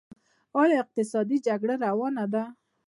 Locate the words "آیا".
0.61-0.75